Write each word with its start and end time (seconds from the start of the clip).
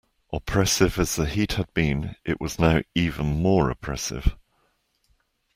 Oppressive 0.33 0.97
as 0.97 1.15
the 1.15 1.27
heat 1.27 1.51
had 1.53 1.71
been, 1.75 2.15
it 2.25 2.41
was 2.41 2.57
now 2.57 2.81
even 2.95 3.27
more 3.39 3.69
oppressive. 3.69 4.35